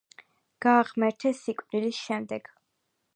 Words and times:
გააღმერთეს 0.65 1.43
სიკვდილის 1.49 1.99
შემდეგ. 2.09 2.51